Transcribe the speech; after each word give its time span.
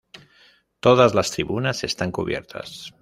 Todas 0.79 1.13
las 1.13 1.29
tribunas 1.29 1.83
están 1.83 2.11
cubiertas. 2.11 2.91